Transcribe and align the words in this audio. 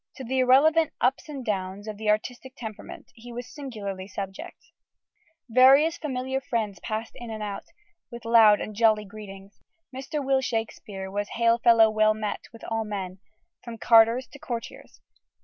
To 0.15 0.23
the 0.23 0.39
irrelevant 0.39 0.93
ups 0.99 1.29
and 1.29 1.45
downs 1.45 1.87
of 1.87 1.97
the 1.97 2.09
artistic 2.09 2.55
temperament 2.57 3.11
he 3.13 3.31
was 3.31 3.45
singularly 3.45 4.07
subject. 4.07 4.71
Various 5.47 5.99
familiar 5.99 6.41
friends 6.41 6.79
passed 6.79 7.11
in 7.13 7.29
and 7.29 7.43
out, 7.43 7.65
with 8.09 8.25
loud 8.25 8.59
and 8.59 8.73
jolly 8.75 9.05
greetings: 9.05 9.61
Mr. 9.95 10.25
Will 10.25 10.41
Shakespeare 10.41 11.11
was 11.11 11.29
hail 11.29 11.59
fellow 11.59 11.91
well 11.91 12.15
met 12.15 12.45
with 12.51 12.63
all 12.67 12.83
men, 12.83 13.19
from 13.63 13.77
carters 13.77 14.25
to 14.29 14.39
courtiers. 14.39 15.01